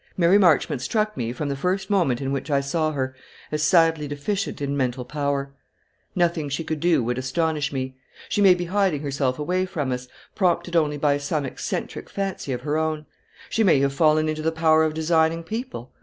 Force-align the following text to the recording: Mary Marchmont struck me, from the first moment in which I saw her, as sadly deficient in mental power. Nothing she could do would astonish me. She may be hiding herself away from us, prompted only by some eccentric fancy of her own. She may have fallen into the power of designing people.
Mary 0.17 0.39
Marchmont 0.39 0.81
struck 0.81 1.15
me, 1.15 1.31
from 1.31 1.47
the 1.47 1.55
first 1.55 1.91
moment 1.91 2.19
in 2.21 2.31
which 2.31 2.49
I 2.49 2.59
saw 2.59 2.91
her, 2.91 3.15
as 3.51 3.61
sadly 3.61 4.07
deficient 4.07 4.59
in 4.59 4.75
mental 4.75 5.05
power. 5.05 5.53
Nothing 6.15 6.49
she 6.49 6.63
could 6.63 6.79
do 6.79 7.03
would 7.03 7.19
astonish 7.19 7.71
me. 7.71 7.97
She 8.27 8.41
may 8.41 8.55
be 8.55 8.65
hiding 8.65 9.03
herself 9.03 9.37
away 9.37 9.67
from 9.67 9.91
us, 9.91 10.07
prompted 10.33 10.75
only 10.75 10.97
by 10.97 11.19
some 11.19 11.45
eccentric 11.45 12.09
fancy 12.09 12.51
of 12.51 12.61
her 12.61 12.77
own. 12.79 13.05
She 13.47 13.63
may 13.63 13.79
have 13.81 13.93
fallen 13.93 14.27
into 14.27 14.41
the 14.41 14.51
power 14.51 14.83
of 14.83 14.95
designing 14.95 15.43
people. 15.43 15.91